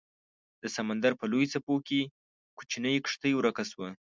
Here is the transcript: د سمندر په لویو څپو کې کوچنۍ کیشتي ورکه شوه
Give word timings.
د 0.61 0.63
سمندر 0.75 1.11
په 1.19 1.25
لویو 1.31 1.51
څپو 1.53 1.75
کې 1.87 2.01
کوچنۍ 2.57 2.95
کیشتي 3.05 3.31
ورکه 3.35 3.63
شوه 3.71 3.89